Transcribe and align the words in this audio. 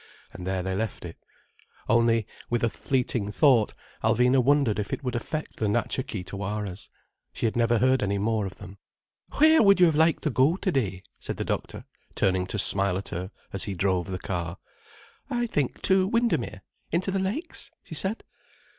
And 0.33 0.47
there 0.47 0.63
they 0.63 0.73
left 0.73 1.05
it. 1.05 1.15
Only, 1.87 2.25
with 2.49 2.63
a 2.63 2.69
fleeting 2.71 3.31
thought, 3.31 3.75
Alvina 4.03 4.43
wondered 4.43 4.79
if 4.79 4.91
it 4.91 5.03
would 5.03 5.13
affect 5.15 5.57
the 5.57 5.67
Natcha 5.67 6.01
Kee 6.01 6.23
Tawaras. 6.23 6.89
She 7.33 7.45
had 7.45 7.55
never 7.55 7.77
heard 7.77 8.01
any 8.01 8.17
more 8.17 8.47
of 8.47 8.55
them. 8.55 8.79
"Where 9.37 9.61
would 9.61 9.79
you 9.79 9.85
have 9.85 9.95
liked 9.95 10.23
to 10.23 10.31
go 10.31 10.55
today?" 10.55 11.03
said 11.19 11.37
the 11.37 11.45
doctor, 11.45 11.85
turning 12.15 12.47
to 12.47 12.57
smile 12.57 12.97
at 12.97 13.09
her 13.09 13.29
as 13.53 13.65
he 13.65 13.75
drove 13.75 14.09
the 14.09 14.17
car. 14.17 14.57
"I 15.29 15.45
think 15.45 15.83
to 15.83 16.07
Windermere—into 16.07 17.11
the 17.11 17.19
Lakes," 17.19 17.69
she 17.83 17.93
said. 17.93 18.23